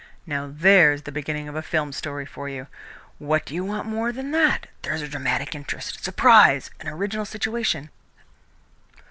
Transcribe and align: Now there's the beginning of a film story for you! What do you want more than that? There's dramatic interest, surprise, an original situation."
Now 0.25 0.51
there's 0.51 1.03
the 1.03 1.11
beginning 1.11 1.47
of 1.47 1.53
a 1.55 1.61
film 1.61 1.91
story 1.91 2.25
for 2.25 2.49
you! 2.49 2.65
What 3.19 3.45
do 3.45 3.53
you 3.53 3.63
want 3.63 3.87
more 3.87 4.11
than 4.11 4.31
that? 4.31 4.65
There's 4.81 5.07
dramatic 5.07 5.53
interest, 5.53 6.03
surprise, 6.03 6.71
an 6.79 6.87
original 6.87 7.23
situation." 7.23 7.91